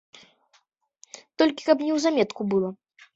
Толькі 1.41 1.67
каб 1.67 1.83
неўзаметку 1.91 2.41
было. 2.55 2.73